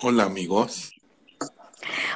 [0.00, 0.92] Hola amigos.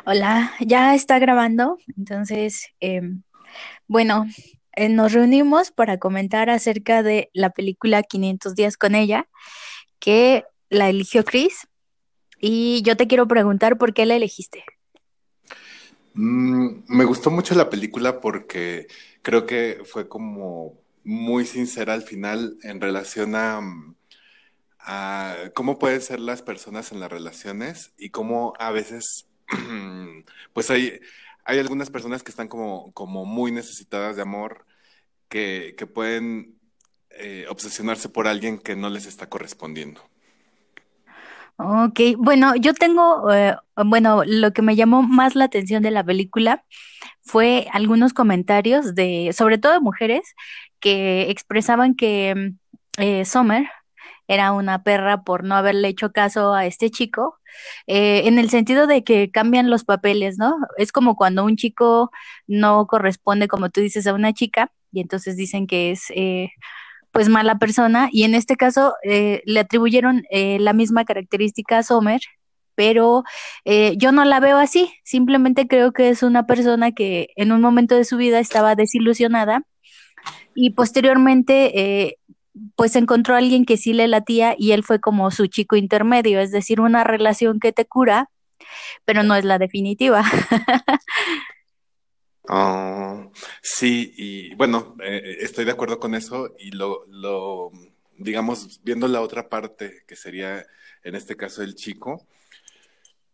[0.07, 1.79] Hola, ya está grabando.
[1.97, 3.23] Entonces, em,
[3.89, 4.27] bueno,
[4.77, 9.29] eh, nos reunimos para comentar acerca de la película 500 días con ella,
[9.99, 11.67] que la eligió Chris.
[12.41, 14.65] Y yo te quiero preguntar por qué la elegiste.
[16.15, 18.87] Mm, me gustó mucho la película porque
[19.23, 23.97] creo que fue como muy sincera al final en relación a, mm,
[24.85, 29.27] a cómo pueden ser las personas en las relaciones y cómo a veces
[30.53, 31.01] pues hay,
[31.45, 34.67] hay algunas personas que están como, como muy necesitadas de amor
[35.29, 36.59] que, que pueden
[37.11, 40.01] eh, obsesionarse por alguien que no les está correspondiendo.
[41.57, 46.03] Ok, bueno, yo tengo, eh, bueno, lo que me llamó más la atención de la
[46.03, 46.65] película
[47.21, 50.35] fue algunos comentarios de, sobre todo de mujeres,
[50.81, 52.55] que expresaban que
[52.99, 53.69] eh, Summer
[54.35, 57.39] era una perra por no haberle hecho caso a este chico,
[57.87, 60.57] eh, en el sentido de que cambian los papeles, ¿no?
[60.79, 62.11] Es como cuando un chico
[62.47, 66.51] no corresponde, como tú dices, a una chica, y entonces dicen que es eh,
[67.13, 71.83] pues mala persona, y en este caso eh, le atribuyeron eh, la misma característica a
[71.83, 72.21] Sommer,
[72.75, 73.23] pero
[73.97, 77.95] yo no la veo así, simplemente creo que es una persona que en un momento
[77.97, 79.63] de su vida estaba desilusionada
[80.55, 82.19] y posteriormente eh,
[82.77, 86.41] pues encontró a alguien que sí le latía y él fue como su chico intermedio,
[86.41, 88.31] es decir, una relación que te cura,
[89.05, 90.25] pero no es la definitiva.
[92.49, 93.29] Ah,
[93.63, 97.71] sí, y bueno, eh, estoy de acuerdo con eso y lo, lo,
[98.19, 100.65] digamos, viendo la otra parte, que sería
[101.03, 102.27] en este caso el chico,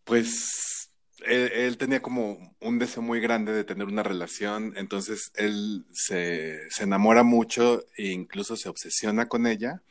[0.05, 0.78] pues
[1.27, 6.69] él, él tenía como un deseo muy grande de tener una relación, entonces él se,
[6.81, 9.83] enamora mucho e incluso se obsesiona con ella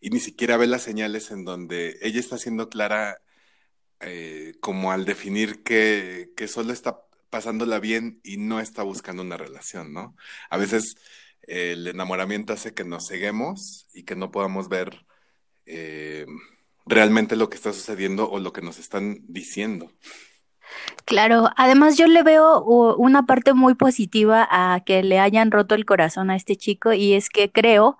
[0.00, 3.20] y ni siquiera ve las señales en donde ella está siendo clara
[4.00, 9.36] eh, como al definir que, que solo está pasándola bien y no está buscando una
[9.36, 10.16] relación, ¿no?
[10.50, 10.96] A veces
[11.42, 15.06] el enamoramiento hace que nos ceguemos y que no podamos ver
[15.66, 16.26] eh,
[16.86, 19.92] realmente lo que está sucediendo o lo que nos están diciendo.
[21.04, 22.62] Claro, además yo le veo
[22.96, 27.14] una parte muy positiva a que le hayan roto el corazón a este chico y
[27.14, 27.96] es que creo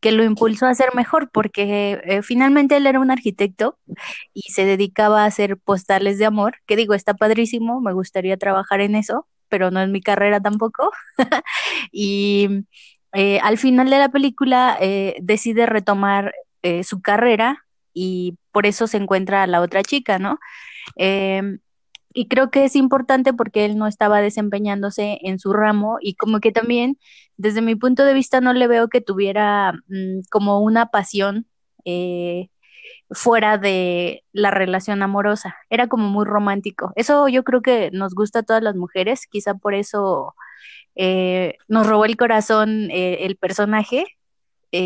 [0.00, 3.78] que lo impulsó a ser mejor porque eh, finalmente él era un arquitecto
[4.34, 8.80] y se dedicaba a hacer postales de amor, que digo, está padrísimo, me gustaría trabajar
[8.80, 10.92] en eso, pero no es mi carrera tampoco.
[11.92, 12.66] Y
[13.12, 16.34] eh, al final de la película eh, decide retomar
[16.82, 20.38] su carrera y por eso se encuentra a la otra chica, ¿no?
[20.96, 21.60] Em,
[22.14, 26.40] y creo que es importante porque él no estaba desempeñándose en su ramo y como
[26.40, 26.98] que también
[27.36, 31.46] desde mi punto de vista no le veo que tuviera mm, como una pasión
[31.84, 32.50] eh,
[33.10, 35.56] fuera de la relación amorosa.
[35.70, 36.92] Era como muy romántico.
[36.96, 40.34] Eso yo creo que nos gusta a todas las mujeres, quizá por eso
[40.96, 44.06] eh, nos robó el corazón eh, el personaje.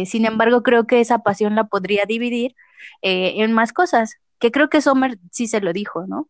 [0.06, 2.54] Sin embargo, creo que esa pasión la podría dividir
[3.02, 6.28] en más cosas, que creo que Sommer sí se lo dijo, ¿no?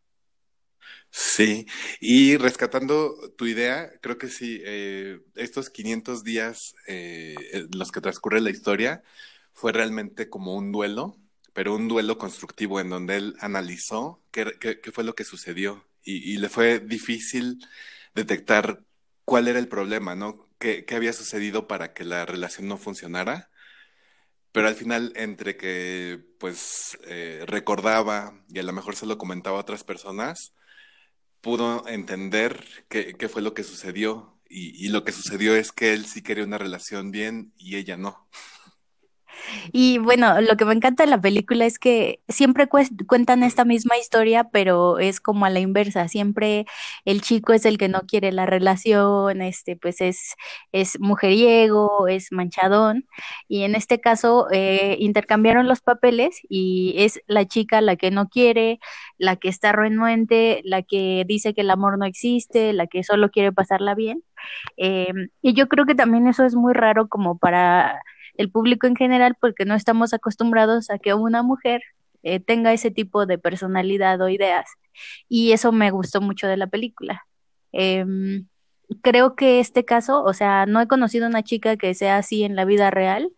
[1.11, 1.67] Sí,
[2.01, 8.01] y rescatando tu idea, creo que sí, eh, estos 500 días eh, en los que
[8.01, 9.03] transcurre la historia
[9.53, 11.17] fue realmente como un duelo,
[11.55, 16.35] pero un duelo constructivo en donde él analizó qué, qué- fue lo que sucedió y,
[16.35, 17.59] y le fue difícil
[18.15, 18.85] detectar
[19.25, 20.47] cuál era el problema, ¿no?
[20.59, 23.51] ¿Qué, qué había sucedido para que la relación no funcionara?
[24.53, 29.59] Pero al final, entre que pues eh, recordaba y a lo mejor se lo comentaba
[29.59, 30.53] a otras personas,
[31.41, 34.35] pudo entender qué, qué fue lo que sucedió.
[34.51, 37.97] Y, y lo que sucedió es que él sí quería una relación bien y ella
[37.97, 38.29] no.
[39.73, 43.97] Y bueno, lo que me encanta de la película es que siempre cuentan esta misma
[43.99, 46.09] historia, pero es como a la inversa.
[46.09, 46.67] Siempre
[47.05, 50.35] el chico es el que no quiere la relación, este, pues es,
[50.73, 53.07] es mujeriego, es manchadón.
[53.49, 58.29] Y en este caso eh, intercambiaron los papeles y es la chica la que no
[58.29, 58.81] quiere,
[59.19, 63.31] la que está renuente, la que dice que el amor no existe, la que solo
[63.31, 64.25] quiere pasarla bien.
[64.77, 65.13] Eh,
[65.43, 68.01] y yo creo que también eso es muy raro como para
[68.39, 71.83] el público en general, porque no estamos acostumbrados a que una mujer
[72.23, 74.71] eh, tenga ese tipo de personalidad o ideas.
[75.29, 77.27] Y eso me gustó mucho de la película.
[77.73, 78.47] Em,
[79.03, 82.57] creo que este caso, o sea, no he conocido una chica que sea así en
[82.57, 83.31] la vida real.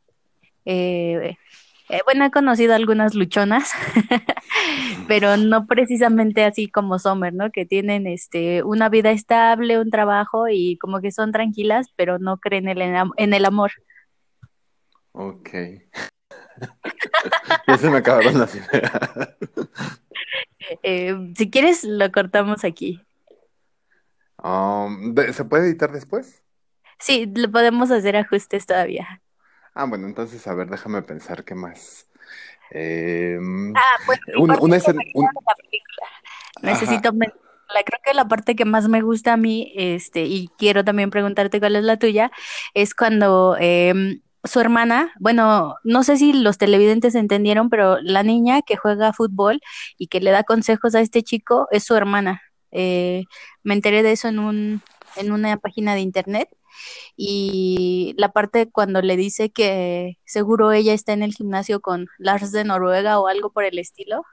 [0.66, 1.36] Eh,
[1.88, 3.72] eh, bueno, he conocido algunas luchonas,
[5.08, 7.50] pero no precisamente así como Sommer, ¿no?
[7.50, 12.38] Que tienen este una vida estable, un trabajo y como que son tranquilas, pero no
[12.38, 13.72] creen en el amor.
[15.12, 15.50] Ok.
[17.66, 18.92] Ya se me acabaron las ideas.
[20.82, 23.00] Eh, si quieres, lo cortamos aquí.
[24.42, 26.42] Um, ¿se puede editar después?
[26.98, 29.22] Sí, le podemos hacer ajustes todavía.
[29.74, 32.08] Ah, bueno, entonces, a ver, déjame pensar qué más.
[32.70, 36.06] Em, Ah, parte una escena, un- la película.
[36.62, 37.82] Necesito mencionarla.
[37.84, 41.60] Creo que la parte que más me gusta a mí, este, y quiero también preguntarte
[41.60, 42.30] cuál es la tuya,
[42.74, 48.62] es cuando em, su hermana, bueno, no sé si los televidentes entendieron, pero la niña
[48.62, 49.60] que juega fútbol
[49.98, 52.42] y que le da consejos a este chico es su hermana.
[52.72, 53.24] Eh,
[53.62, 54.82] me enteré de eso en un,
[55.16, 56.48] en una página de internet
[57.16, 62.52] y la parte cuando le dice que seguro ella está en el gimnasio con Lars
[62.52, 64.24] de Noruega o algo por el estilo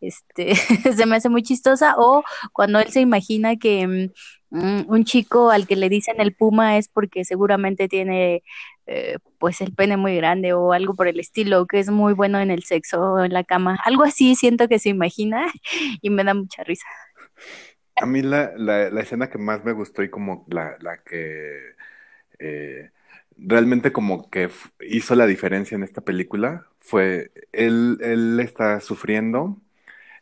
[0.00, 0.54] este,
[0.96, 2.22] se me hace muy chistosa, o
[2.52, 4.12] cuando él se imagina que mm,
[4.50, 8.42] un chico al que le dicen el puma es porque seguramente tiene
[8.86, 12.40] eh, pues el pene muy grande o algo por el estilo, que es muy bueno
[12.40, 15.46] en el sexo o en la cama, algo así siento que se imagina
[16.02, 16.86] y me da mucha risa.
[17.96, 21.76] a mí la, la, escena que más me gustó y como la, la que
[22.40, 22.90] eh,
[23.36, 24.50] realmente como que
[24.80, 29.56] hizo la diferencia en esta película fue él, él está sufriendo,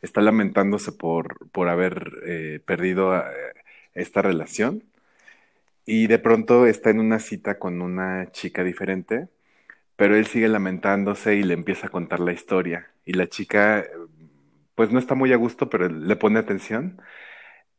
[0.02, 3.22] está lamentándose por, por haber eh, perdido eh,
[3.99, 4.85] esta relación
[5.87, 9.29] y de pronto está en una cita con una chica diferente,
[9.97, 13.87] pero él sigue lamentándose y le empieza a contar la historia y la chica
[14.77, 17.00] pues no está muy a gusto, pero le pone atención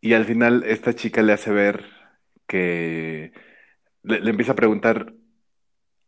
[0.01, 1.86] y al final esta chica le hace ver
[2.48, 3.33] que
[4.04, 5.13] le, le empieza a preguntar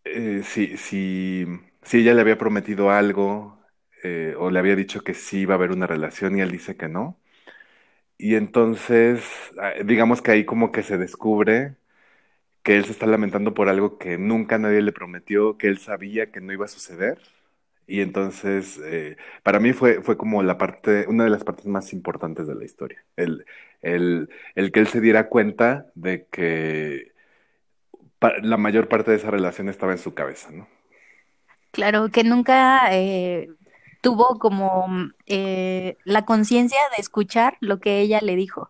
[0.06, 1.46] eh, si, si,
[1.84, 3.60] si ella le había prometido algo
[4.04, 6.78] eh, o le había dicho que sí iba a haber una relación y él dice
[6.78, 7.21] que no.
[8.22, 9.24] Y entonces,
[9.60, 11.76] ah, digamos que ahí como que se descubre
[12.64, 16.32] que él se está lamentando por algo que nunca nadie le prometió, que él sabía
[16.32, 17.20] que no iba a suceder.
[17.88, 21.94] Y entonces, eh, para mí fue, fue como la parte, una de las partes más
[21.94, 23.06] importantes de la historia.
[23.18, 23.46] El,
[23.82, 27.14] el, el que él se diera cuenta de que
[28.42, 30.68] la mayor parte de esa relación estaba en su cabeza, ¿no?
[31.72, 33.50] Claro, que nunca eh,
[34.02, 38.70] tuvo como mm, eh, la conciencia de escuchar lo que ella le dijo.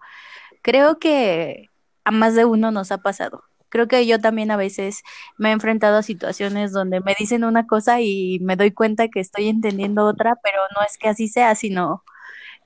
[0.62, 1.70] Creo que
[2.04, 3.44] a más de uno nos ha pasado.
[3.70, 5.02] Creo que yo también a veces
[5.38, 9.22] me he enfrentado a situaciones donde me dicen una cosa y me doy cuenta que
[9.22, 12.04] estoy entendiendo otra, pero no es que así sea, sino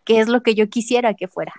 [0.03, 1.53] que es lo que yo quisiera que fuera.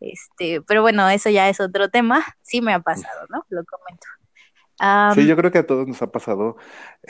[0.00, 2.24] Este, pero bueno, eso ya es otro tema.
[2.42, 3.44] Sí me ha pasado, ¿no?
[3.50, 4.06] Lo comento.
[5.14, 6.56] Sí, yo creo que a todos nos ha pasado,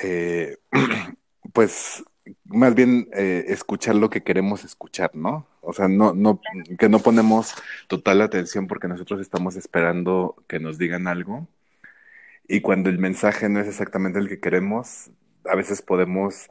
[0.03, 0.57] eh,
[1.53, 2.03] pues,
[2.49, 5.47] más bien eh, escuchar lo que queremos escuchar, ¿no?
[5.61, 6.41] O sea, no, no,
[6.79, 7.55] que no ponemos
[7.89, 11.47] total atención porque nosotros estamos esperando que nos digan algo
[12.49, 15.11] y cuando el mensaje no es exactamente el que queremos,
[15.45, 16.49] a veces podemos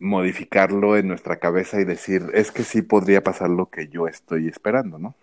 [0.00, 4.48] modificarlo en nuestra cabeza y decir, es que sí podría pasar lo que yo estoy
[4.48, 5.16] esperando, ¿no?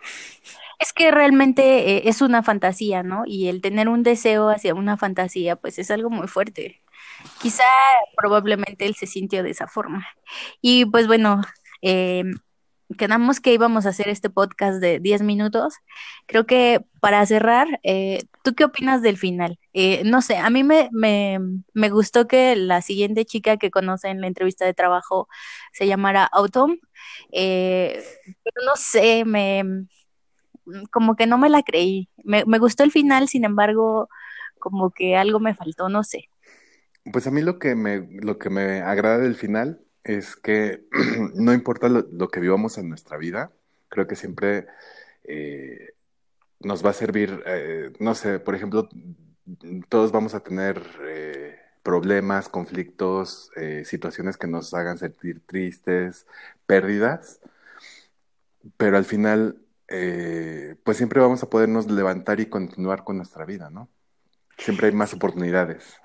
[0.79, 3.23] es que realmente eh, es una fantasía, ¿no?
[3.25, 6.81] Y el tener un deseo hacia una fantasía, pues es algo muy fuerte.
[7.42, 7.63] Quizá
[8.16, 10.07] probablemente él se sintió de esa forma.
[10.62, 11.42] Y pues bueno,
[11.81, 12.24] eh,
[12.98, 15.75] quedamos que íbamos a hacer este podcast de 10 minutos.
[16.27, 19.60] Creo que para cerrar, eh, ¿tú qué opinas del final?
[19.74, 24.22] Eh, no sé, a mí me, me, gustó que la siguiente chica que conoce en
[24.22, 25.27] la entrevista de trabajo
[25.74, 26.79] se llamara Autumn,
[27.32, 28.03] eh,
[28.44, 29.63] pero no sé, me
[30.91, 32.10] como que no me la creí.
[32.24, 34.10] Me, me gustó el final, sin embargo,
[34.60, 36.29] como que algo me faltó, no sé.
[37.12, 40.85] Pues a mí lo que me, lo que me agrada del final es que
[41.35, 43.51] no importa lo, lo que vivamos en nuestra vida,
[43.89, 44.67] creo que siempre
[45.24, 45.93] eh,
[46.59, 48.89] nos va a servir, eh, no sé, por ejemplo,
[49.89, 53.51] todos vamos a tener eh, problemas, conflictos,
[53.83, 56.25] situaciones que nos hagan sentir tristes,
[56.65, 57.39] pérdidas,
[58.77, 59.59] pero al final,
[60.83, 63.88] pues siempre vamos a podernos levantar y continuar con nuestra vida, ¿no?
[64.57, 66.00] Siempre hay más oportunidades.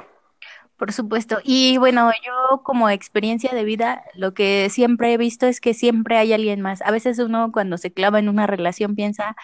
[0.81, 1.41] Por supuesto.
[1.45, 6.17] Y bueno, yo como experiencia de vida, lo que siempre he visto es que siempre
[6.17, 6.81] hay alguien más.
[6.81, 9.37] A veces uno cuando se clava en una relación piensa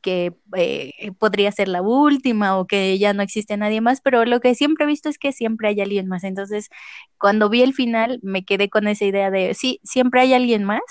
[0.00, 4.40] que eh, podría ser la última o que ya no existe nadie más, pero lo
[4.40, 6.24] que siempre he visto es que siempre hay alguien más.
[6.24, 6.70] Entonces,
[7.18, 10.82] cuando vi el final, me quedé con esa idea de, sí, siempre hay alguien más.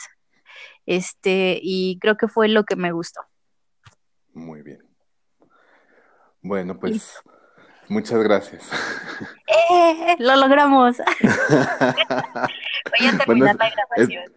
[0.85, 3.19] Este, y creo que fue lo que me gustó.
[4.33, 4.79] Muy bien.
[6.41, 7.21] Bueno, pues
[7.89, 8.63] muchas gracias.
[9.69, 10.15] ¡Eh!
[10.19, 10.97] Lo logramos.
[12.97, 14.33] Voy a Bueno, terminar es, la es, grabación.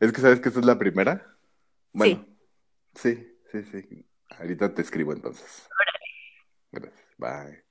[0.00, 1.36] es que sabes que esta es la primera.
[2.00, 2.14] Sí.
[2.14, 2.26] Bueno,
[2.94, 4.06] sí, sí, sí.
[4.38, 5.68] Ahorita te escribo entonces.
[6.72, 7.04] Gracias.
[7.18, 7.65] Bye.